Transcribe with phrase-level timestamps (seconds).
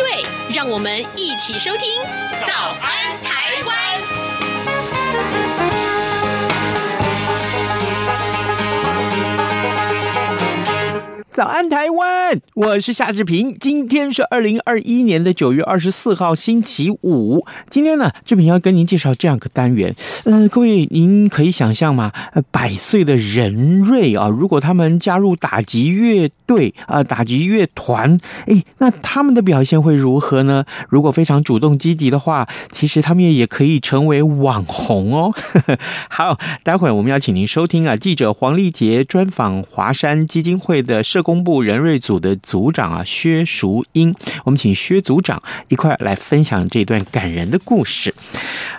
[0.00, 2.00] 对，让我们一起收听
[2.46, 3.76] 《早安台湾》。
[11.30, 12.40] 早安，台湾！
[12.54, 13.56] 我是夏志平。
[13.60, 17.46] 今天是二零二一年的九月二十四号，星期五。
[17.68, 19.94] 今天呢，志平要跟您介绍这样一个单元。
[20.24, 22.10] 嗯、呃，各位，您可以想象吗？
[22.50, 30.64] 百岁的人瑞啊，如果他们加入打击乐队啊、呃，打击乐团，诶，那他们的表现会如何呢？
[30.88, 35.32] 如果非常主动积极的话，其实他们也可以成为网红哦。
[36.10, 44.14] 好，待会我们要请您收听啊，记者黄丽杰专访华山基金会的社工部人瑞组的组长啊，薛淑英，
[44.44, 48.14] 我们请薛组长一块来分享这段感人的故事。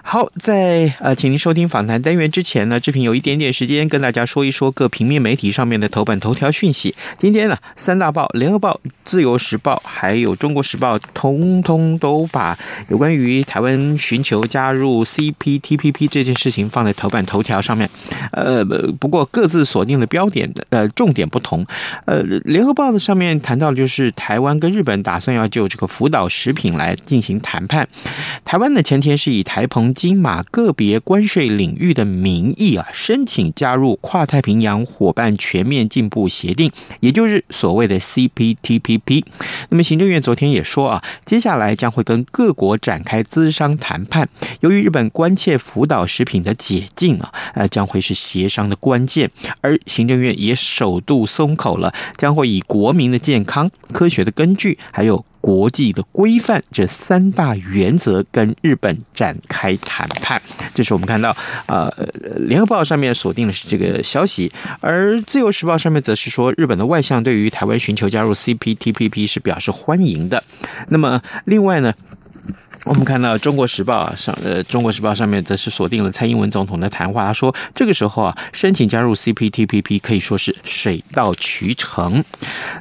[0.04, 6.96] 好，在呃，请您收听访谈单元之前呢，志平有一点点时间跟大家说一说各平面媒体上面的头版头条讯息。
[7.18, 12.58] 今天呢，三大报《联合报》、《自由时报》还有《中国时报》，通通都把
[12.90, 17.90] 有关于台湾寻求加入 CPTPP 这件事情放在头版头条上面。
[18.32, 18.66] 呃，
[19.00, 21.66] 不过各自锁定的标点的呃重点不同。
[22.06, 27.88] 呃，《联合报》的上面谈到就是台湾跟日本打算要就这个福岛食品来进行谈判。
[28.44, 39.24] 台湾呢，前天是以台澎金马个别关税领域的名义啊，申请加入跨太平洋伙伴全面进步协定，也就是所谓的 CPTPP。
[39.70, 44.28] 那么行政院昨天也说啊，接下来将会跟各国展开资商谈判。
[44.62, 49.30] 由于日本关切福岛食品的解禁啊，呃，将会是协商的关键。
[49.62, 60.40] 而行政院也首度松口了，将会以国民的健康、科学的根据，还有国际的规范这三大原则跟日本展开谈判，
[60.76, 61.92] 这是我们看到呃，
[62.38, 70.44] 联合报上面锁定的是这个消息，而自由时报上面则是说，日本的外相对于台湾寻求加入 CPTPP 是表示欢迎的。
[70.90, 71.92] 那么另外呢，
[72.84, 82.24] 我们看到《中国时报》啊上，呃，《中国时报》上面则是锁定了蔡英文总统的谈话，他说这个时候啊，申请加入 CPTPP 可以说是水到渠成。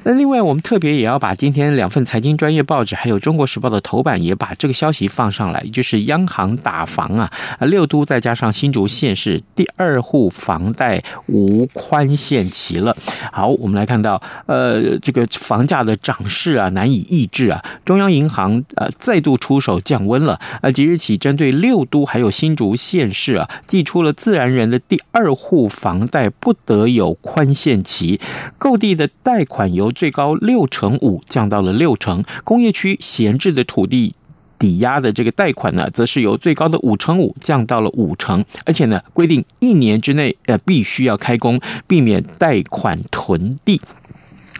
[0.04, 7.30] 那另外，我们特别也要把今天两份财经专业报纸，还有《中国时报》的头版也把这个消息放上来，就是央行打房啊，
[7.60, 12.96] 六都再加上新竹县市第二户房贷无宽限期了。
[13.30, 19.78] 好，我们来看到，呃，这个房价的涨势啊难以抑制啊，中央银行呃再度出手。
[19.90, 28.20] 降温了，呃，即日起针对六都还有新竹县市啊，寄出了自然人的第二户房贷不得有宽限期，
[28.56, 34.14] 购地的贷款由最高六成五降到了六成，工业区闲置的土地
[34.60, 43.80] 抵押的这个贷款呢，则是由最高的五成五降到了五成，而且呢，规定一年之内呃必须要开工，避免贷款囤地。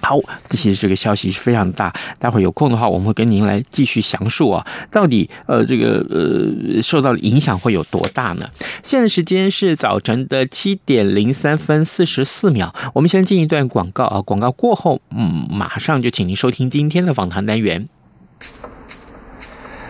[0.02, 0.18] 好，
[0.48, 1.92] 这些这个消息是非常大。
[2.18, 8.48] 待会儿有空的话，我们会跟您来继续详述啊，到底呃这个呃受到的影响会有多大呢？
[8.82, 17.88] 现在时间是早晨的七点零三分四十四秒，我们先进一段广告啊，广告过后，嗯，马上就请您收听今天的访谈单元。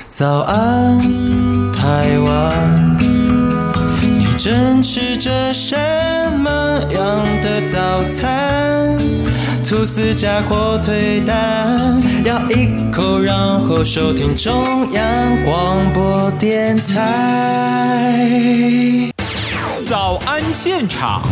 [0.08, 1.00] 早安，
[1.72, 2.98] 台湾，
[4.02, 5.76] 你正吃着什
[6.38, 8.98] 么样的早餐？
[9.70, 18.18] 吐司加火腿蛋，咬一口，然后收听中央广播电台。
[19.86, 21.22] 早安现场，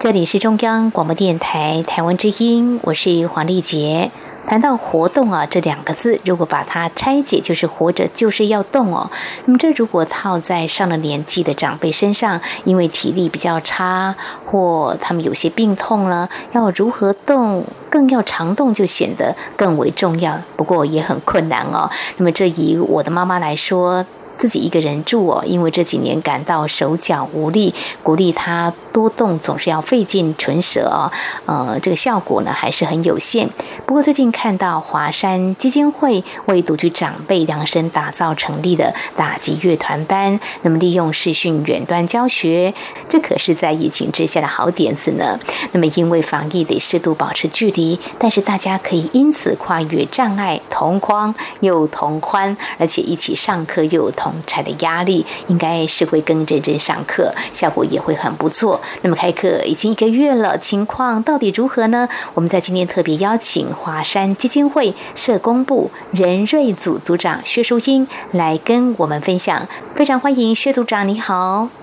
[0.00, 4.10] 这里是中央广播电台台湾之音，我是黄丽杰。
[4.46, 9.10] 谈到活动啊，这两个字，如果把它拆解，就是活着就是要动哦。
[9.46, 20.38] 那么这如果套在上了年纪的长辈身上，因为体力比较差，或他们有些病痛了，要如何动，更要常动，就显得更为重要。
[20.56, 21.90] 不过也很困难哦。
[22.18, 24.04] 那么这以我的妈妈来说。
[24.36, 31.12] 自己一个人住哦，因为这几年感到手脚无力，鼓励他多动，总是要费尽唇舌哦。
[31.46, 33.48] 呃，这个效果呢还是很有限。
[33.86, 42.74] 不过最近看到华山基金会为独居长辈量身打造成立的打击乐团班，那么利用视讯远端教学，
[43.08, 45.38] 这可是在疫情之下的好点子呢。
[45.70, 54.31] 那么因为防疫得适度保持距离，但是大家可以因此跨越障碍，同框又同欢，而且一起上课又同。
[54.46, 58.80] 产的压力应该是会更认真上课，效果也会很不错。
[59.02, 62.08] 那么开课已经一个月了，情况到底如何呢？
[62.34, 71.81] 我们在今天特别邀请华山基金会社工部人瑞组组长薛淑英来跟我们分享，非常欢迎薛组长，你好。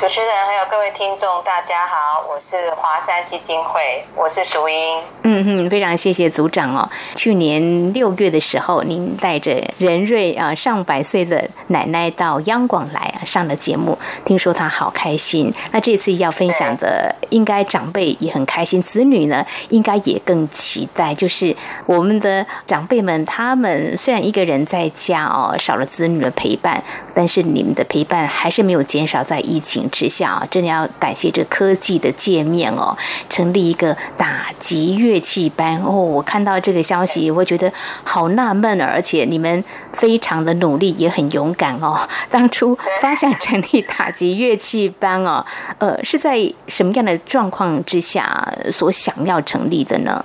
[0.00, 4.98] 主持人还有各位听众，大家好，我是华山基金会，我是淑英。
[5.24, 6.88] 嗯哼，非常谢谢组长哦。
[7.14, 15.52] 去年六月的时候，您带着仁瑞啊上百岁的奶奶到央广来啊上了节目，听说她好开心。
[15.70, 21.14] 那这次要分享的，应该长辈也很开心，子女呢应该也更期待。
[21.14, 21.54] 就是
[21.84, 26.82] 我们的长辈们，他们虽然一个人在家哦，少了子女的陪伴，
[27.14, 32.96] 但是你们的陪伴还是没有减少，在疫情之下啊，真的要感谢这科技的界面哦，
[33.28, 35.90] 成立一个打击乐器班哦。
[35.90, 37.72] 我看到这个消息，我觉得
[38.04, 42.08] 好纳闷，而且你们非常的努力，也很勇敢哦。
[42.30, 45.44] 当初发想成立打击乐器班哦，
[45.78, 50.24] 呃，是在什么样的状况之下所想要成立的呢？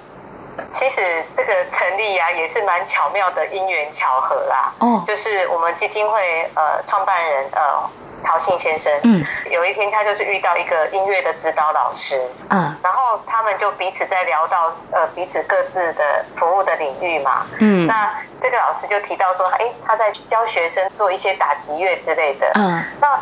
[0.75, 4.73] 其实这个成立啊，也是蛮巧妙的因缘巧合啦。
[4.79, 7.89] 哦，就是我们基金会呃创办人呃。
[8.23, 12.19] 曹信先生，嗯，有一天他就是遇到一个音乐的指导老师，
[12.49, 18.11] 嗯，然后他们就彼此在聊到呃彼此各自的服务的领域嘛，嗯，那
[18.41, 23.19] 这个老师就提到说，哎，他在教学生做一些打击乐之类的，嗯，那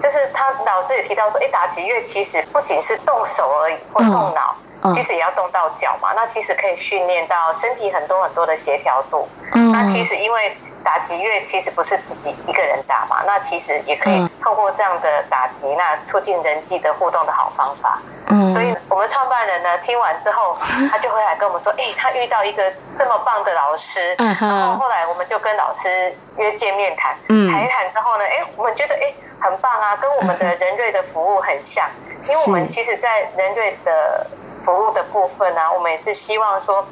[0.00, 10.56] 就是他老师也提到说，哎，打击乐其实不仅是动手而已或动脑，嗯，其实也要动到脚嘛，那其实可以训练到身体很多很多的协调度，嗯，那其实因为。
[10.86, 17.98] 打击乐其实不是自己一个人打嘛，那其实也可以透过这样的打击，那促进人际的互动的好方法。
[18.30, 20.56] 嗯，所以我们创办人呢，听完之后，
[20.88, 31.84] 他就会来跟我们说，哎、欸，他遇到一个这么棒的老师，嗯然后后来我们就跟老师约见面谈，谈一谈之后呢，哎、欸，我们觉得哎、欸、很棒啊，跟我们的人瑞的服务很像，
[32.28, 34.24] 因为我们其实，在人瑞的
[34.66, 36.84] 服务的部分呢、啊，我们也是希望说。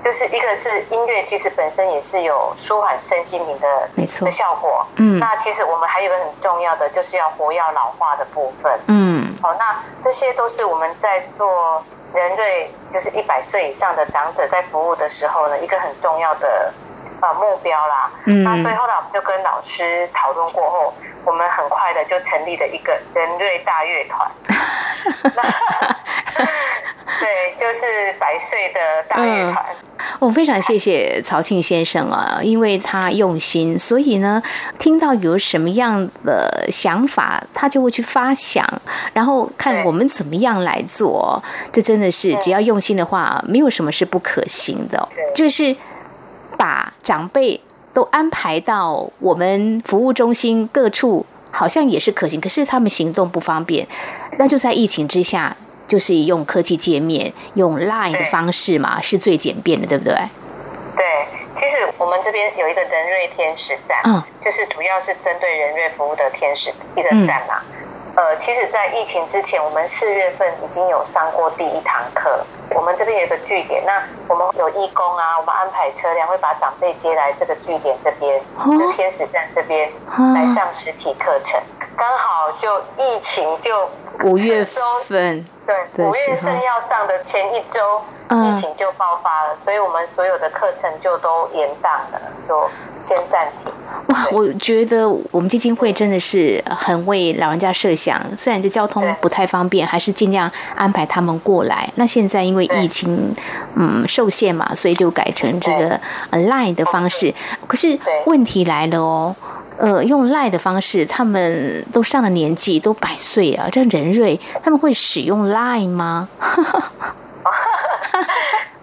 [0.00, 4.86] 就是一个是音乐，其实本身也是有舒缓身心灵的没错的效果。
[4.94, 8.72] 嗯，那其实我们还有一个很重要的，就是要活要老化的部分。
[8.86, 11.84] 嗯，好，那这些都是我们在做
[12.14, 16.72] 人类，就是一百岁以上的长者在服务的时候呢，一个很重要的
[17.20, 18.08] 呃目标啦。
[18.26, 20.94] 嗯，那所以后来我们就跟老师讨论过后，
[21.26, 24.30] 我们很快的就成立了一个人瑞大乐团。
[27.20, 29.64] 对，就是百岁的大乐团。
[29.70, 29.84] 嗯
[30.20, 34.40] 我非常谢谢曹庆先生啊，因为他用心，所以呢，
[34.78, 38.64] 听到有什么样的想法，他就会去发想，
[39.12, 41.42] 然后看我们怎么样来做。
[41.72, 45.08] 这真的是只要用心的话，没有什么是不可行的。
[45.34, 45.74] 就是
[46.56, 47.60] 把长辈
[47.92, 53.86] 都安排到我们服务中心各处，好像也是可行，可是他们行动不方便，
[54.38, 55.56] 那就在疫情之下。
[55.88, 60.14] 就是用科技界面，用 Line 的方式嘛，是最简便的，对不对？
[60.94, 61.26] 对，
[61.56, 67.60] 其实我们这边有一个人瑞天使站，嗯，就是主要是针对人瑞服务的天使一个站嘛。
[68.16, 72.44] 嗯、呃，其实，在疫情之前，我们四月份已经有上过第一堂课。
[72.74, 79.88] 我们这边有一个据点，那我们有义工啊，我们安排车辆会把长辈接来这个据点这边，哦、天使站这边
[80.34, 81.60] 来上实体课程。
[81.96, 83.88] 刚好就疫情就
[84.24, 85.44] 五月份。
[85.94, 92.66] 对，五月正要上的前一周，嗯、疫情就爆发了，所以我们所有的课程就都延档了，就
[93.04, 93.70] 先暂停。
[94.06, 101.90] 哇，我觉得我们基金会真的是很为老人家设想，虽然这交通不太方便，还是尽量安排他们过来。
[101.96, 103.36] 那现在因为疫情，
[103.76, 107.34] 嗯，受限嘛，所以就改成这个 Line 的方式。
[107.66, 109.36] 可是问题来了哦。
[109.78, 116.28] 呃，用赖的方式，他们都上了年纪，都百岁啊，这人瑞他们会使用赖吗？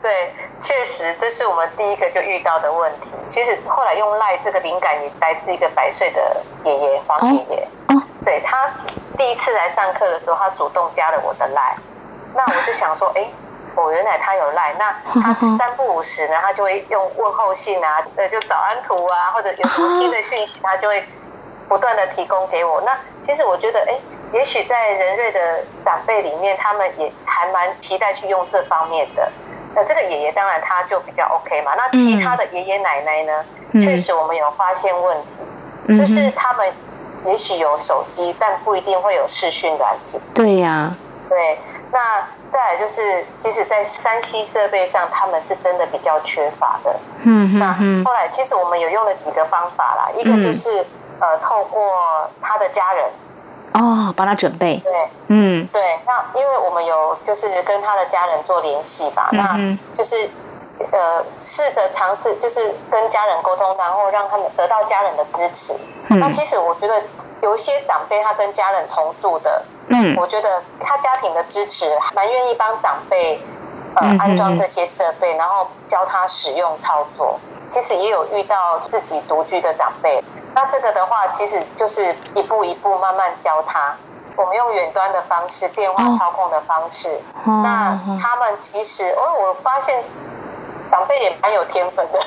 [0.02, 3.10] 对，确实这是我们第一个就遇到的问题。
[3.26, 7.68] 其实后来用赖这个灵感也来自一个百岁的爷爷黄爷爷。
[7.90, 8.70] 哦，对，他
[9.18, 11.76] 第一次来上课的时候，他主动加了我的赖，
[12.34, 13.28] 那我就想说，哎。
[13.76, 21.04] 哦，原来他有赖，那他三不五时呢，他就会用问候信啊，呃，就早安图啊，或者有什么新的讯息，他就会
[21.68, 22.82] 不断的提供给我。
[22.82, 23.94] 那其实我觉得，哎，
[24.34, 29.30] 也许在人瑞的长辈里面，他们也还蛮期待去用这方面的。
[29.76, 31.74] 那这个爷爷当然他就比较 OK 嘛。
[31.76, 33.46] 那其他的爷爷奶奶呢？
[33.74, 35.40] 嗯、确实我们有发现问题，
[35.90, 36.72] 嗯、就是他们
[37.26, 40.18] 也许有手机，但不一定会有视讯软体。
[40.34, 40.96] 对呀、啊，
[41.28, 41.60] 对。
[41.92, 46.96] 那再来就是，其实，在三 C 设备上，他们是真的比较缺乏的。
[47.26, 47.74] 嗯，那
[48.06, 50.88] 后来其实我们有用了几个方法啦，一个就是、嗯、
[51.20, 51.92] 呃，透过
[52.42, 53.06] 他的家人。
[53.74, 54.78] 哦，帮他准备。
[54.78, 56.00] 对，嗯，对。
[56.08, 60.30] 那因为我们有就是跟他的家人做联系吧，嗯、那就是
[60.92, 65.74] 呃试着尝试，就是跟家人沟通，然后让他们得到家人的支持。
[66.10, 67.02] 嗯、那其实我觉得
[67.42, 73.42] 有一些长辈他跟家人同住的，嗯，我觉得他家庭的支持蛮愿意帮长辈
[73.96, 77.40] 呃安装这些设备，然后教他使用操作。
[77.68, 80.24] 其实也有遇到自己独居的长辈。
[80.54, 83.96] 那这个的话，其实就是一步一步慢慢教他。
[84.38, 87.20] 我们用远端的方式，电话操控的方式。
[87.46, 90.04] 哦、那他们其实，哦，我发现
[90.90, 92.20] 长辈也蛮有天分的。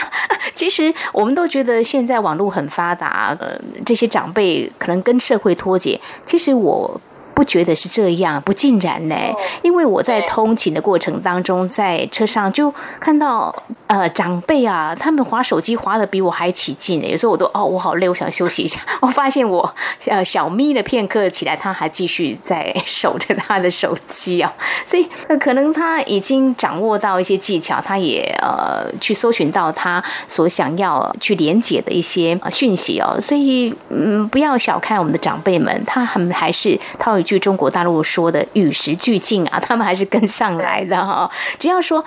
[0.54, 6.00] 其实我们都觉得现在网络很发达，呃，这些长辈可能跟社会脱节。
[6.24, 7.00] 其实我。
[7.36, 9.14] 不觉得是这样，不尽然呢。
[9.60, 13.54] 因为我在通勤的过程当中，在车上就看到
[13.88, 17.06] 呃长辈啊，他们划手机划的比我还起劲呢。
[17.06, 18.80] 有时候我都哦，我好累，我想休息一下。
[19.02, 19.74] 我发现我
[20.06, 24.50] 呃小眯了片刻起来，他还继续在守着他的手机啊。
[24.86, 33.20] 所以呃可能他已经掌握到一些技巧，他也呃去搜寻到他所想要去连接的一些讯息哦。
[33.20, 37.20] 所以嗯，不要小看我们的长辈们，他们还是套。
[37.26, 41.30] 据中国大陆说的与时俱进啊，他们还是跟上来的哈。
[41.58, 42.02] 只要说，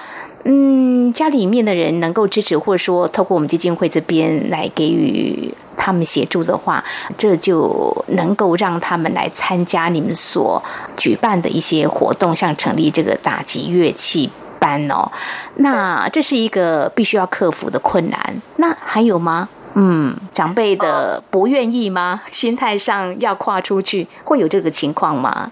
[0.45, 6.83] 嗯，家里面的人能够支持，或者说透过我们基金会这边来给予他们协助的话，
[7.17, 10.63] 这就能够让他们来参加你们所
[10.95, 15.11] 举办的一些活动，像成立这个打击乐器班哦。
[15.57, 18.41] 那这是一个必须要克服的困难。
[18.55, 19.49] 那还有吗？
[19.75, 22.21] 嗯，长辈的不愿意吗？
[22.25, 25.51] 哦、 心态上要跨出去，会有这个情况吗？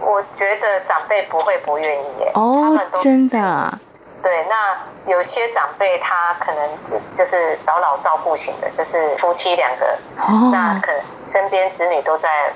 [0.00, 2.30] 我觉得长辈不会不愿意耶。
[2.34, 3.78] 哦，真的。
[4.22, 6.68] 对，那有些长辈他可能
[7.16, 12.52] 就是老老照顾型的，就是夫妻两个，哦、那可能身边子女都在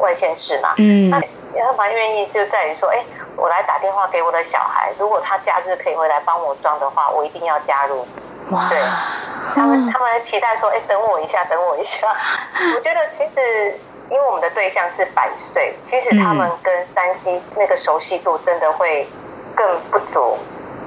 [0.00, 0.74] 外县市嘛。
[0.76, 3.02] 嗯，那他蛮愿意，就在于说，哎，
[3.36, 8.06] 我来打电话给我的小孩，如果他假日可以回来帮我装的话，我一定要加入。
[8.50, 8.78] 哇，对。
[9.54, 11.98] 他们他们还期待说：“哎，等我一下，等我一下。
[12.76, 13.78] ”我觉得其实，
[14.10, 19.06] 因为我们的对象是百岁，其实他们跟山西那个熟悉度真的会
[19.54, 20.38] 更不足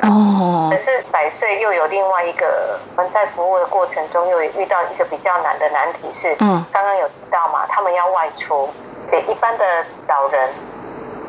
[0.04, 0.70] 哦。
[0.72, 8.70] 可是百岁又有另外一个，我们在服务的过程中又遇到一个比较难的难题是，嗯，刚刚有提到嘛，他们要外出，
[9.10, 10.50] 给一般的老人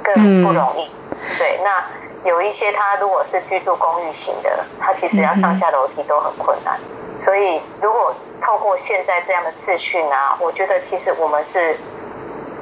[0.02, 0.90] 更不容易。
[1.38, 1.82] 对，那
[2.25, 6.78] 有一些他如果是居住公寓型的，他其实要上下楼梯都很困难。
[7.20, 11.76] 所以，如果透过现在这样的视讯啊，我觉得其实我们是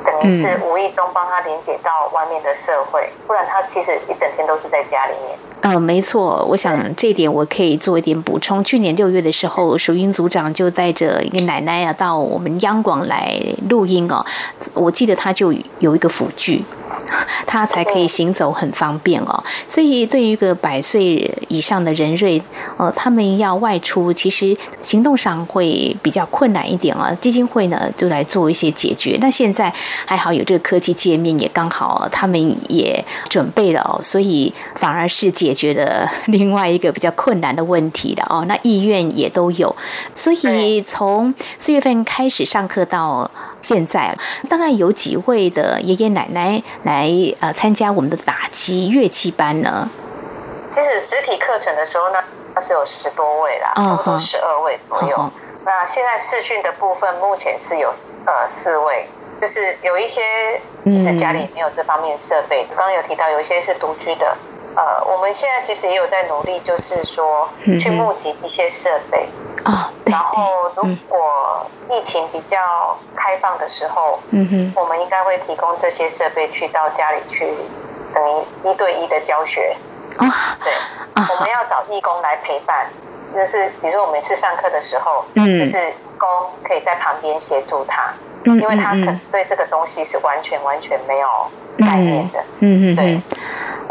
[0.04, 5.38] 等于是无意中帮他连接到外面的社会，不然他其实一整天都是在家里面。
[5.62, 8.62] 嗯、呃，没错，我想这一点我可以做一点补充。
[8.62, 14.24] 去年六月的时候，淑英组长就带着一个奶奶啊到我们央广来录音哦。
[14.74, 16.64] 我记得他就有一个辅具。
[17.46, 22.42] 他才可以行走很方便哦，所以对于一个百岁以上的人瑞，
[22.76, 27.16] 呃，他们要外出，其实行动上会比较困难一点啊。
[27.20, 29.16] 基金会呢，就来做一些解决。
[29.20, 29.72] 那现在
[30.04, 38.44] 还好有这个科技界面，也刚好他们也准备了哦，所以反而是解决了另外一个比较困难的问题的哦。
[38.48, 39.74] 那意愿也都有，
[40.14, 43.30] 所以从四月份开始上课到。
[43.66, 44.16] 现在
[44.48, 49.88] 大概有几位的爷爷奶奶来呃参加我们的打击乐器班呢？
[50.70, 52.18] 其实实体课程的时候呢，
[52.54, 55.16] 它是有十多位啦，差不多十二位左右。
[55.16, 55.28] 哦、
[55.64, 57.88] 那现在视讯的部分目前是有
[58.24, 59.08] 呃四位，
[59.40, 60.22] 就是有一些
[60.84, 64.32] 其实家里没有这方面设备，刚刚、嗯、有提到有一些是独居的。
[64.76, 67.48] 呃，我们现在其实也有在努力，就是说
[67.80, 69.26] 去募集一些设备
[69.64, 69.90] 啊。
[70.04, 72.58] 嗯、然后，如果疫情比较
[73.16, 77.54] 开放的时候，嗯哼，我们应该会提供这些设备去到家里去，
[78.12, 79.74] 等于一对一的教学。
[80.18, 80.72] 啊，对，
[81.14, 82.86] 啊、我们要找义工来陪伴，
[83.34, 86.28] 就是比如说我每次上课的时候，嗯，就是义工
[86.62, 88.12] 可以在旁边协助他，
[88.44, 91.28] 嗯，因为他可能对这个东西是完全完全没有
[91.78, 93.20] 概念的，嗯嗯，对。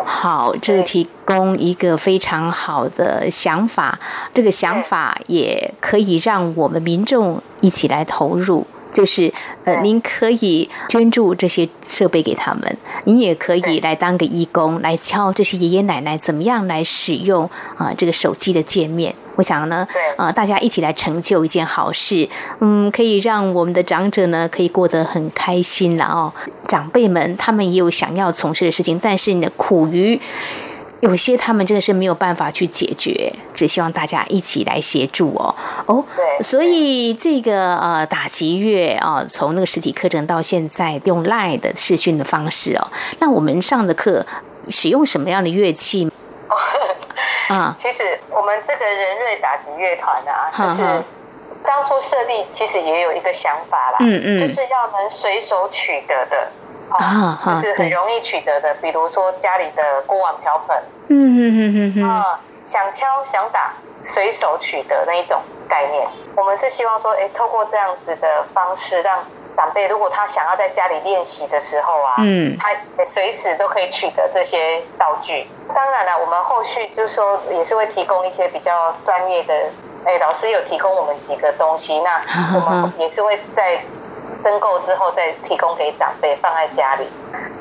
[0.03, 3.97] 好，这个提供一个非常好的想法，
[4.33, 8.65] 这个想法也可以让我们民众一起来投入。
[8.93, 9.29] 就是
[9.65, 17.43] 呃，您可以捐助这些设备给他们，您也可以来当个义工，来教这些爷爷奶奶怎么样来使用
[17.75, 19.13] 啊、呃、这个手机的界面。
[19.35, 19.85] 我想呢，
[20.15, 22.29] 呃，大家一起来成就一件好事，
[22.61, 26.31] 嗯，可以让我们的长者呢可以过得很开心了哦。
[26.75, 30.19] 长辈们他们也有想要从事的事情，但是呢，苦于。
[31.01, 35.53] 有些他们真的是没有办法去解决，只希望大家一起来协助哦
[35.85, 42.87] 哦，对，所以这个呃打击乐啊，从那个实体课程到现在用 LINE 的视讯的方式哦，
[43.19, 44.25] 那我们上的课
[44.69, 46.09] 使用什么样的乐器？
[47.49, 50.81] 啊，其实我们这个人瑞打击乐团啊，就是
[51.63, 56.47] 当初设立其实也有一个想法啦，嗯嗯，就是要能随手取得的。
[56.89, 60.77] 啊，就是很容易取得的，比如说家里的锅碗瓢盆，
[61.09, 61.39] 嗯嗯
[61.75, 63.73] 嗯嗯啊，想敲想打，
[64.03, 66.07] 随手取得那一种概念。
[66.37, 69.19] 我们是希望说，哎，透过这样子的方式，让
[69.57, 72.69] 长辈如果他想要在家里练习的时候啊，嗯，他
[73.03, 75.47] 随时都可以取得这些道具。
[75.73, 79.53] 当然了，我们后续就是说，也是会提供一些比较专业的，
[80.05, 82.21] 哎，老师有提供我们几个东西，那
[82.55, 83.81] 我们也是会在。
[84.45, 87.07] 申购之后再提供给长辈放在家里，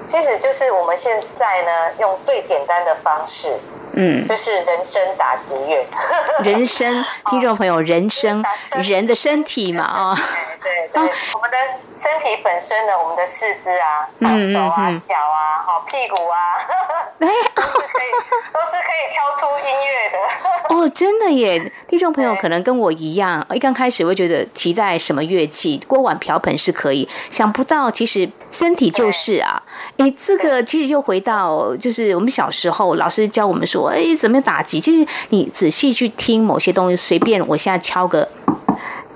[0.05, 3.59] 其实就是我们现在呢用最简单的方式，
[3.97, 5.87] 嗯，就是人生打击乐。
[6.45, 8.45] 人生，听众朋友，人生，
[8.83, 11.03] 人的身体嘛，啊，对对对，
[11.35, 11.57] 我们的
[11.95, 14.09] 身体本身的，我们的四肢啊，
[14.51, 16.59] 手啊，脚啊，好屁股啊，
[17.21, 18.11] 都是可以，
[18.51, 20.75] 都是可以敲出音乐的。
[20.75, 21.71] 哦，真的耶！
[21.87, 29.63] 听众朋友可能跟我一样，一刚开始会觉得期待什么乐器，锅碗瓢盆是可以，想不到其实身体就是啊。
[29.99, 34.81] 哎，这个其实又回到就是我们小时候老师教我们说，哎，怎么打击？
[34.81, 38.27] 其实你仔细去听某些东西，随便我现在敲个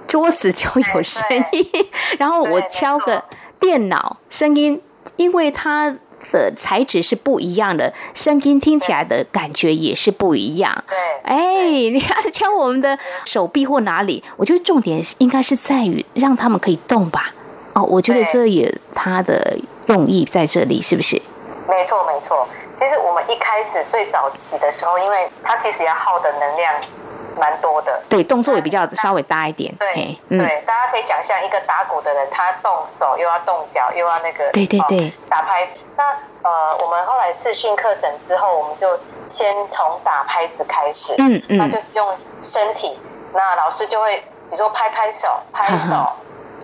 [0.08, 1.22] 桌子就有声
[1.52, 1.66] 音，
[2.18, 3.22] 然后我敲个
[3.60, 4.82] 电脑声音，
[5.16, 5.94] 因为它。
[6.32, 10.84] 的材质是不一样的，声音听起来的感觉也是不一样。
[10.86, 17.32] 对，哎，你看敲我们的手臂或哪里，我觉得重点应该是在于让他们可以动吧。
[17.72, 21.22] 哦，我觉得这也它的用意在这里，是不是？
[21.68, 22.46] 没错，没错。
[22.76, 26.74] 其实我们一开始最早期的时候，因为它其实要耗的能量。
[27.38, 29.74] 蛮多的，对，动作也比较稍微大一点。
[29.76, 35.68] 对，嗯、对，大家可以想象一个打鼓的人，他动手又要动脚，又要那个，对对对，打拍。
[35.96, 36.04] 那
[36.42, 38.98] 呃，我们后来试训课程之后，我们就
[39.28, 42.98] 先从打拍子开始，嗯嗯，那就是用身体。
[43.34, 46.16] 那老师就会，比如说拍拍手，拍手，好、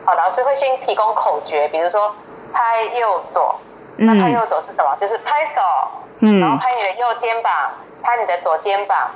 [0.07, 2.15] 哦，老师会先提供口诀，比如说
[2.53, 3.55] 拍右左，
[3.97, 4.91] 那拍右左是什么？
[4.95, 5.61] 嗯、就是拍手，
[6.21, 7.53] 嗯，然后拍你的右肩膀，
[8.03, 9.11] 拍你的左肩膀。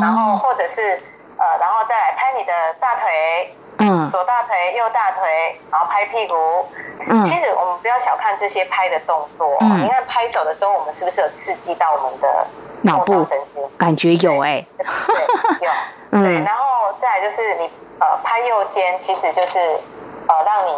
[0.00, 1.00] 然后或者是
[1.38, 6.34] 呃，然后再来拍你的大腿，嗯，左大腿、右大腿，然后拍屁股。
[7.08, 9.56] 嗯，其实我们不要小看这些拍的动作。
[9.60, 12.46] 嗯，你看拍手的时候，我们是不是有刺激到我们的
[12.82, 13.62] 脑部神经？
[13.78, 14.86] 感觉有哎，对，
[15.66, 15.72] 有。
[16.22, 19.58] 对，然后再来就是你呃拍右肩，其实就是
[20.26, 20.72] 呃让你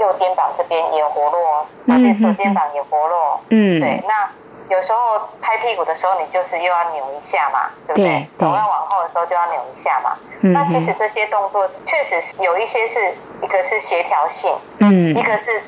[0.00, 3.40] 右肩膀这边也活络，而且左肩膀也活络。
[3.50, 4.28] 嗯，对，那。
[4.68, 8.04] 有时候拍屁股的时候，你就是又要扭一下嘛，对不对？
[8.04, 10.16] 对，手要往后的时候就要扭一下嘛。
[10.42, 15.62] 嗯、那其实这些动作确实是有一些是一个是协调性，嗯，一个是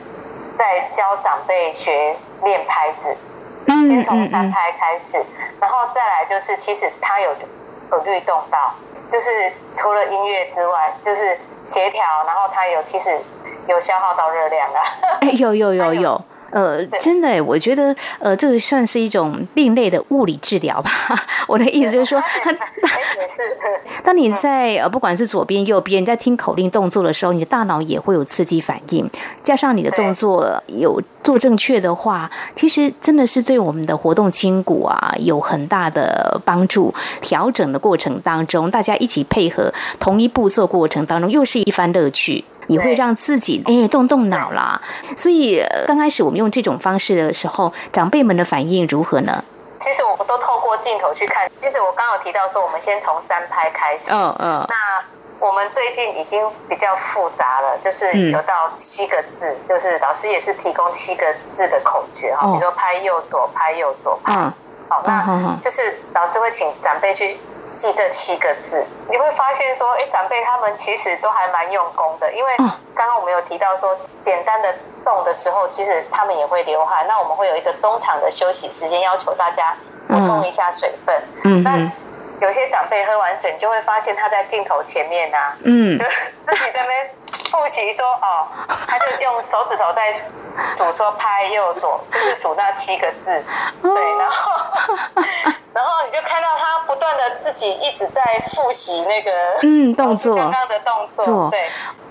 [0.58, 3.16] 在教长辈学练拍子，
[3.66, 5.24] 嗯，先从三拍开始，
[5.60, 7.30] 然后再来就是其实它有
[7.92, 8.74] 有律动到，
[9.10, 13.18] 就是除了音乐之外，就是协调，然后它有其实
[13.68, 14.82] 有消耗到热量啊，
[15.20, 16.22] 哎，有有 有有。
[16.50, 20.90] 呃，真的，我觉得，呃，这个算是一种另类的物理治疗吧。
[21.46, 22.22] 我的意思就是说，
[24.02, 29.08] 当你在呃，不管是左边、右边，你在听口令动作的时候，你的大脑也会有刺激反应，
[29.42, 36.94] 加上你的动作有做正确的话，其实真的是对我们的活动筋骨啊有很大的帮助。
[37.20, 42.44] 调整的过程当中，大家一起配合同一步骤过程当中，又是一番乐趣。
[42.68, 44.80] 也会让自己哎动动脑啦，
[45.16, 49.42] 所以刚开始我们用这种方式的时候，长辈们的反应如何呢？
[49.80, 51.50] 其实我们都透过镜头去看。
[51.54, 54.12] 其实我刚刚有提到说，我们先从三拍开始。
[54.12, 54.66] 嗯嗯。
[54.68, 64.34] 那我们最近已经比较复杂了，就是有到七个字，嗯、就是老师也是提供七个字的口诀哈，比如说拍右左，拍右左，拍。
[64.34, 64.52] 嗯。
[64.88, 67.38] 好，那就是老师会请长辈去。
[67.78, 72.56] 记这七个字，你会发现说，哎，长辈他们其实都还蛮用功的，因为
[72.94, 77.06] 刚刚我们有提到说，简单的动的时候，其实他们也会流汗。
[77.06, 79.74] 那我们会有一个中场的休息时间，要求大家
[80.08, 81.14] 补充一下水分。
[81.44, 81.78] 嗯，那
[82.44, 86.04] 有些长辈喝完水，你就会发现他在镜头前面呐、啊，嗯，就
[86.44, 87.10] 自己在那边
[87.50, 88.48] 复习说哦，
[88.88, 90.12] 他就用手指头在
[90.76, 93.44] 数说拍右左，就是数那七个字，
[93.82, 94.52] 对，然后
[96.18, 99.30] 就看到他不断的自己一直在复习那个
[99.62, 101.68] 嗯动作刚刚的动作，对，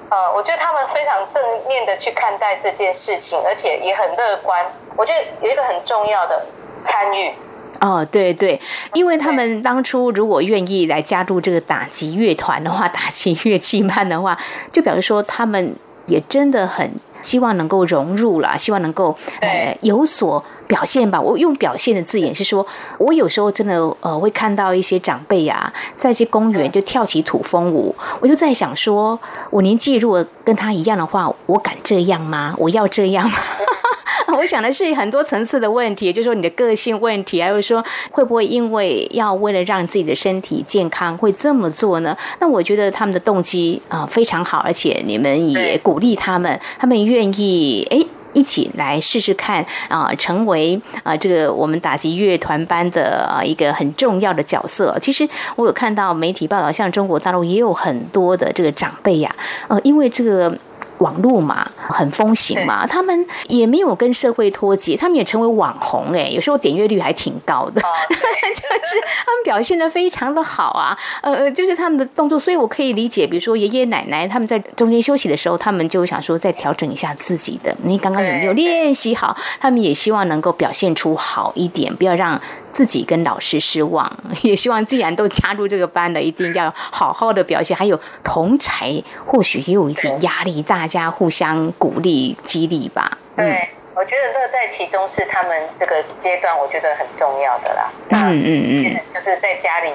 [0.10, 4.66] 呃，我觉得他们非常正面的去看待这件事情，而且也很乐观。
[4.96, 6.46] 我觉得有一个很重要的
[6.86, 7.34] 参与。
[7.82, 8.60] 哦，对对，
[8.94, 14.40] 因为他们当初如果愿意来加入这个打击乐团的话，打击乐器班的话，
[14.72, 16.90] 就表示说他们也真的很
[17.22, 21.20] 希望能够融入了，希望能够呃有所表现吧。
[21.20, 22.66] 我用表现的字眼是说，
[23.00, 32.54] 我有时候真的呃会看到一些长辈啊，在一些公园就跳起土风舞，我就在想说，我年纪如果跟他一样的话，我敢这样吗？
[32.58, 33.38] 我要这样吗？
[34.38, 42.16] 我想的是很多层次的问题，就是说你的个性问题，还有说会不会因为要为了让自己的身体健康会这么做呢？
[42.40, 48.06] 那我觉得他们的动机啊非常好，而且你们也鼓励他们，他们愿意哎
[48.38, 54.96] 一起来试试看啊，成为啊这个我们打击乐团班的啊一个很重要的角色。
[55.02, 59.36] 其实我有看到媒体报道，像中国大陆也有很多的这个长辈呀，
[59.68, 60.56] 呃，因为这个。
[61.00, 79.36] 网络嘛，很风行嘛，他们也没有跟社会脱节，他们也成为网红哎，有时候点阅率还挺高的， 就是他们表现的非常的好啊，呃，就是他们的动作，所以我可以理解，比如说爷爷奶奶他们在中间休息的时候，他们就想说再调整一下自己的，你刚刚有没有练习好？
[79.60, 82.40] 他们也希望能够表现出好一点，不要让
[82.78, 84.12] 自己跟老师失望，
[84.44, 90.88] 也希望既然都加入这个班了，一定要好好的表现，还有同才或许也有一点压力大。
[90.88, 93.18] 家互相鼓励激励吧。
[93.36, 97.90] 对，嗯、我觉得乐在其中是他们这个阶段，我觉得很重要的啦。
[98.12, 99.92] 嗯嗯嗯，其实就是在家里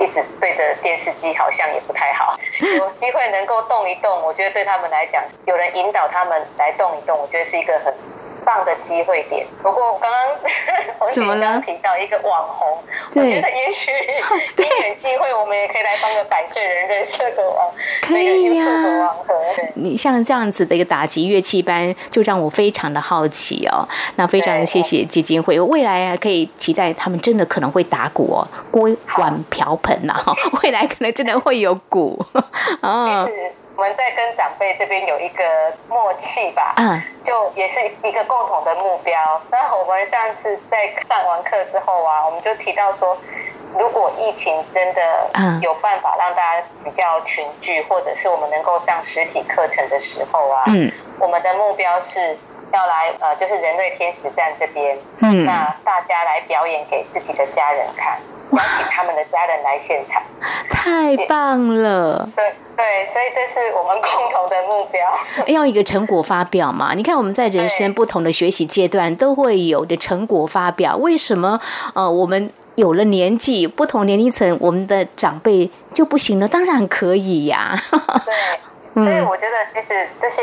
[0.00, 2.36] 一直对着电视机，好像也不太好。
[2.78, 7.94] 有机会能够动一动，我觉得对他们来讲，有人引导他们来动一动，我觉得是一个很。
[8.54, 9.44] 棒的机会点。
[9.62, 12.78] 不过刚刚 怎么刚刚提到一个网红，
[13.10, 17.70] 我觉得也许因缘际会，我们也可以来当个百岁人认识个网，
[18.02, 19.16] 可以呀、啊。
[19.74, 23.86] 你像这样子的一个打击乐器班，就让我非常的好奇哦。
[24.16, 28.88] 那非常谢谢基金会，未来啊可以期待他们真的可能会打鼓哦，锅
[29.18, 32.24] 碗瓢盆呐、啊， 未来可能真的会有鼓
[32.80, 33.28] 哦。
[33.76, 35.44] 我们在跟长辈这边有一个
[35.88, 39.40] 默契吧，嗯，就也是一个共同的目标。
[39.50, 43.16] 那我们上次在上完课之后啊，我们就提到说，
[43.76, 45.28] 如果疫情真的
[45.60, 52.38] 有办法让大家比较群聚，或者是我们能够上实体课程的时候啊，嗯，我们的目标是
[52.72, 58.18] 要来呃，就是人类天使站这边，嗯，那大家来表演给自己的家人看。
[58.52, 60.22] 邀请他们的家人来现场，
[60.68, 62.26] 太棒了！
[62.26, 65.00] 所以，对，所以这是我们共同的目标。
[65.52, 66.94] 要一个成果发表嘛？
[66.94, 70.96] 你看，我们在人生不同的学习阶段都会有的成果发表。
[70.96, 71.60] 为什么？
[71.94, 76.48] 呃，我们有了年纪，不同年龄层，我们的长辈就不行了？
[76.48, 77.74] 当然可以呀。
[78.94, 80.42] 对，所以我觉得其实这些。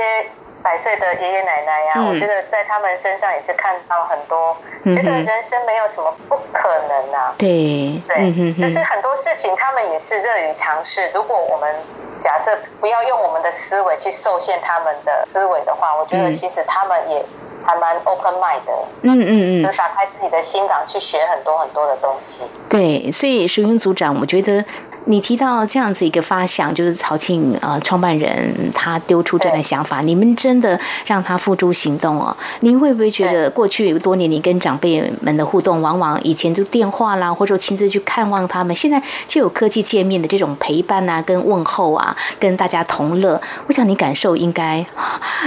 [0.63, 7.33] 百岁的爷爷奶奶呀、啊，嗯、我觉得在他们身上也是看到很多，觉得人生没有什么不可能啊。
[7.37, 11.09] 对对，就、嗯、是很多事情他们也是乐于尝试。
[11.13, 11.75] 如果我们
[12.19, 17.23] 假设不要用我们的思维去受限他们的思维的话，我觉得其实他们也
[17.65, 18.73] 还蛮 open mind 的。
[19.01, 22.43] 嗯嗯嗯，就打开自己的心脏去学很多很多的东西。
[22.69, 24.63] 对，所以石云组长，我觉得。
[25.05, 32.35] 你提到这样子一个发想，就是曹庆呃创办人他丢出这样的想法，你们真的让他付诸行动哦。
[32.59, 43.41] 您会不会觉得过去多年你跟长辈们的互动，往往以前就电话啦，或者亲自去看望他们，现在就有科技界面的这种陪伴啊，跟问候啊，跟大家同乐。
[43.67, 44.85] 我想你感受应该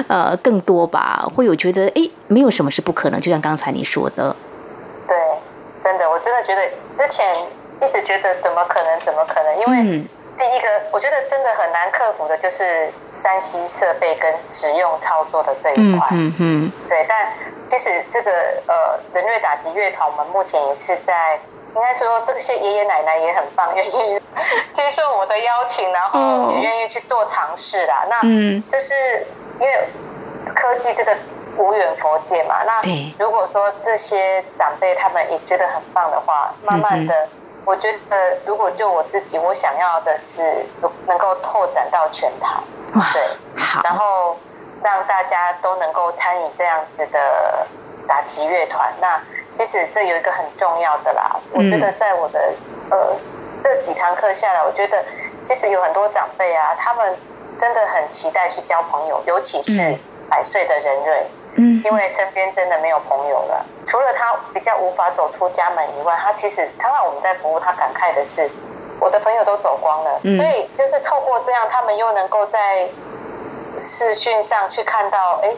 [0.09, 4.35] 呃更多吧，会有觉得哎，没有什么是不可能，就像刚才你说的。
[5.07, 5.17] 对，
[5.83, 6.62] 真的，我真的觉得
[6.99, 7.25] 之前。
[7.80, 9.00] 一直觉得怎么可能？
[9.00, 9.58] 怎么可能？
[9.58, 10.04] 因为
[10.37, 16.08] 第一个，我觉得真的很难克服的，就是山西设备跟使用操作的这一块。
[16.10, 16.72] 嗯嗯。
[16.88, 17.32] 对，但
[17.70, 18.32] 其实这个
[18.66, 21.38] 呃，人瑞打击乐团，我们目前也是在，
[21.76, 24.20] 应该说这些爷爷奶奶也很棒，愿意
[24.72, 28.04] 接受我的邀请，然后也愿意去做尝试啦。
[28.10, 28.94] 那嗯，就是
[29.60, 29.78] 因为
[30.52, 31.16] 科技这个
[31.58, 32.56] 无远佛界嘛。
[32.64, 32.82] 那
[33.18, 37.28] 如果说这些长辈他们也觉得很棒的话，慢慢的。
[37.66, 40.66] 我觉得，如果就我自己，我想要的是
[41.07, 42.61] 能够拓展到全台，
[43.12, 43.22] 对，
[43.57, 44.37] 好，然后
[44.83, 47.66] 让大家都能够参与这样子的
[48.07, 48.92] 打击乐团。
[49.00, 49.20] 那
[49.55, 52.53] 其实这有一个很重要的啦，我觉得在我的
[52.90, 53.16] 呃
[53.62, 55.03] 这几堂课下来，我觉得
[55.42, 57.16] 其实有很多长辈啊，他们
[57.59, 59.96] 真的很期待去交朋友，尤其是
[60.29, 61.27] 百岁的人瑞。
[61.27, 68.51] 嗯，因为身边真的没有朋友了，除了他比较无法走出家门以外，他其实常常我们在服务，他感慨的是，
[69.01, 70.21] 我的朋友都走光了。
[70.25, 72.88] 嗯，所以就是透过这样，他们又能够在
[73.81, 75.51] 视讯上去看到，哎，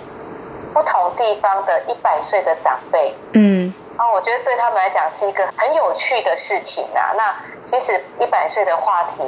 [0.75, 3.15] 不同地方的一百岁的长辈。
[3.35, 7.15] 嗯，啊，我觉得对他们来讲是一个很有趣的事情啊。
[7.17, 9.23] 那其实一百岁的话题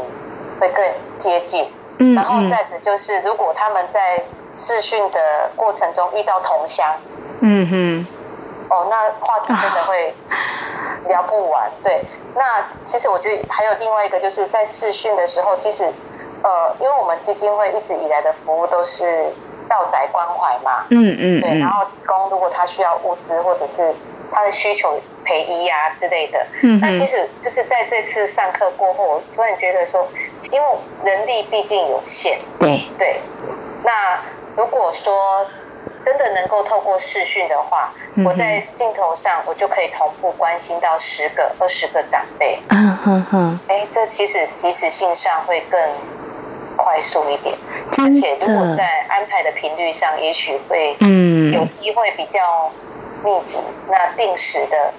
[0.61, 0.85] 会更
[1.19, 1.71] 接近。
[2.01, 4.23] 嗯，然后再者就是，如果他们在
[4.59, 6.85] 视讯的过程中遇到同乡，
[7.43, 8.07] 嗯哼，
[8.71, 10.13] 哦，那话题真的会
[11.07, 11.71] 聊不完。
[11.83, 12.03] 对，
[12.35, 15.85] 那其实我觉得还有另外一个，就是在试训的时候，其实
[16.43, 19.27] 呃，因为我们基金会一直以来的服务都是
[19.69, 23.95] 道宅关怀嘛，嗯嗯，对，然后提供如果他需要物资或者是
[24.33, 30.05] 他的需求陪医啊之类的，嗯，那其实就是在这次上课过后，我突然觉得说，
[30.51, 30.69] 因为
[31.05, 32.83] 人力毕竟有限，对。
[32.99, 33.21] 对，
[33.85, 34.19] 那。
[34.59, 35.47] 如果说
[36.05, 42.59] 真的能够透过视讯的话，嗯、我在镜头上我就可以同步关心到十个、二十个长辈。
[42.71, 45.81] 嗯哼哼，哎，这其实即时性上会更
[46.77, 47.55] 快速一点，
[47.99, 52.69] 而且如果在安排的频率上，也许会嗯有机会比较
[53.25, 53.61] 密集。
[53.89, 54.93] 那定时的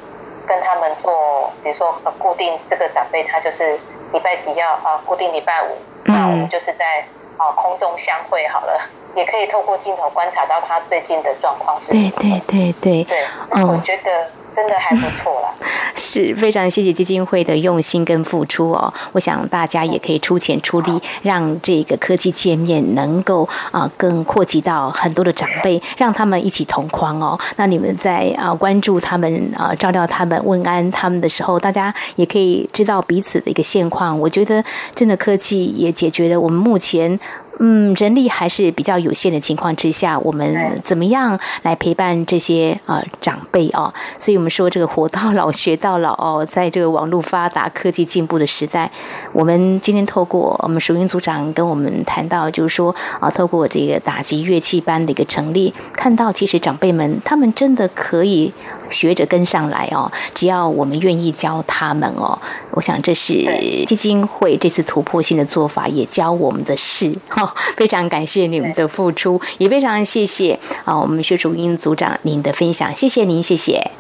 [0.47, 3.77] 跟他们做，比如说固定这个长辈，他就是
[4.13, 7.03] 礼拜几要啊，固定礼拜五，嗯、那我们就是在
[7.37, 8.79] 啊空中相会好了。
[9.15, 11.91] 也可以透过镜头观察到他最近的状况是。
[11.91, 13.17] 对对对对对，
[13.63, 15.49] 我觉得真的还不错啦。
[15.95, 18.93] 是非常谢谢基金会的用心跟付出哦。
[19.11, 27.37] 我想大家也可以出钱出力，让这个科技界面能够啊更扩及到很多的长辈，让他们一起同框哦。
[27.57, 34.17] 那你们在啊关注他们啊照料他们问安他们的时候，大家也可以知道彼此的一个现况。
[34.19, 34.63] 我觉得
[34.95, 37.19] 真的科技也解决了我们目前。
[37.61, 43.93] 嗯，人力还是比较有限的情况之下，我们怎么样来陪伴这些呃长辈哦？
[44.17, 48.89] 所以我们说这个活到老学到老哦，在这个网络发达、科技进步的时代，
[49.33, 58.53] 我们今天透过我们熟英组长跟我们谈到，就是说啊，透过这个打击乐器班的一个成立，看到其实长辈们他们真的可以
[58.89, 62.39] 学着跟上来哦，只要我们愿意教他们哦，
[62.71, 63.43] 我想这是
[63.85, 67.48] 基金会这次突破性的做法，也教我们的事哈。
[67.77, 73.91] 非常感谢你们的付出，也非常谢谢啊，我们薛楚英组长您的分享，谢谢您，谢谢，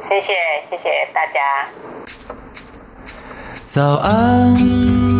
[0.00, 0.34] 谢谢，
[0.68, 1.40] 谢谢大家。
[3.64, 4.56] 早安，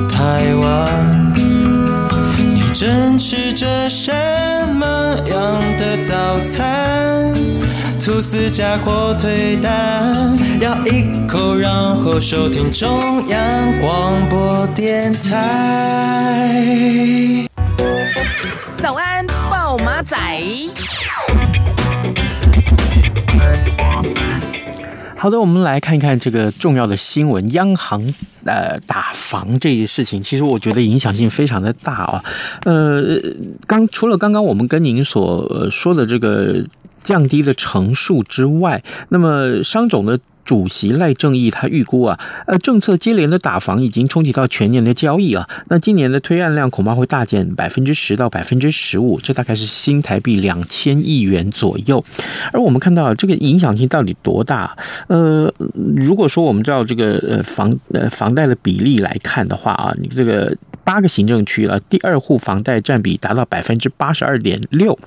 [0.08, 4.10] 台湾，你正吃着什
[4.74, 4.86] 么
[5.26, 7.34] 样的早餐？
[8.00, 16.48] 吐司加火腿蛋，咬一口，然后收听中央广播电台。
[18.76, 20.16] 早安，报马仔。
[25.16, 28.02] 好的，我们来看一看这个重要的新闻：央行
[28.44, 32.24] 呃打房这一事情，其实我觉得影响性非常的大啊。
[32.64, 33.02] 呃，
[33.66, 36.64] 刚除了刚刚我们跟您所说的这个
[37.02, 40.18] 降低的成数之外，那么商总的。
[40.48, 52.02] 主席赖正义他预估啊，呃，政策接连的打房已经冲击到全年的交易啊，那今年的推案量恐怕会大减百分之十到百分之十五，这大概是新台币两千亿元左右。
[52.50, 54.74] 而我们看到这个影响性到底多大？
[55.08, 55.52] 呃，
[55.94, 60.56] 如果说我们照这个呃房呃房贷的比例来看的话啊，你这个。
[60.88, 64.98] 八个行政区了，第二户房贷占比达到百分之八十二点六。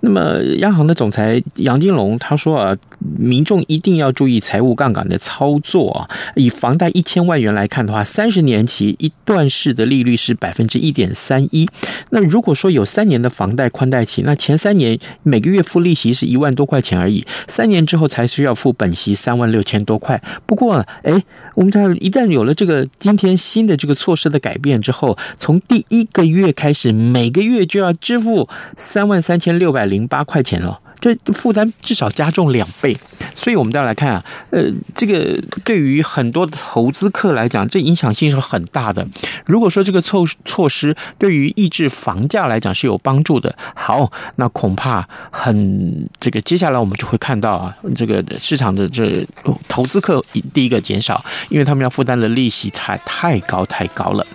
[0.00, 2.74] 那么，央行的总裁杨金龙他说啊，
[3.18, 6.08] 民众一定要注意财务杠杠杆的操作啊。
[6.36, 11.68] 以房贷一千万元来看的话，三十年期一段式的利率是百分之一点三一。
[12.10, 20.22] 那如果说有三年的房贷宽带期，那前三年每个月付利息是一万多块钱而已，三年之后才需要付本息三万六千多块。
[20.46, 21.20] 不过，哎，
[21.54, 30.80] 我们知道一旦有了这个今天新的这个措施的改变之后，从第一个月开始，每个月就要支付三万三千六百零八块钱了。
[30.98, 32.96] 这负担至少加重两倍，
[33.34, 39.06] 所以我们再来看啊，呃，这个对于很多投资客来讲，这影响性是很大的。
[39.44, 49.26] 如果说这个措措施对于抑制房价来讲是有帮助的，好，那恐怕很这个接下来我们就会看到啊，这个市场的这
[49.68, 54.26] 投资客第一个减少，因为他们要负担的利息太太高太高了。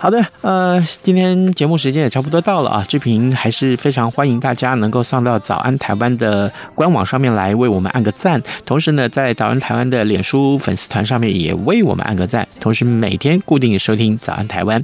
[0.00, 2.84] 好的，呃，今天节目时间也差不多到了啊。
[2.88, 14.82] 志平还是非常欢迎大家能够上到早安台湾的官网上面来为我们按个赞，同时呢，在早安台湾的脸书粉丝团上面也为我们按个赞，同时每天固定收听早安台湾。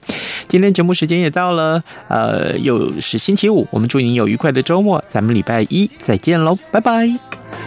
[0.48, 7.07] 今天节目时间也到了，呃，又是星期五，我们祝您有愉快的周末，咱们礼拜一再见喽，拜拜。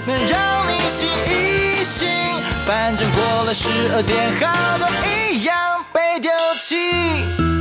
[0.06, 2.10] 能让你醒一醒，
[2.66, 4.88] 反正过了十二点，好多
[5.32, 5.56] 一样
[5.98, 6.30] 被丢
[6.60, 7.57] 弃。